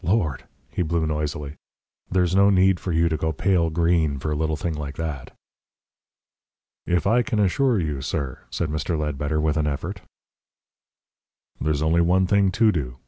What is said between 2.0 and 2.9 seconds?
"There's no need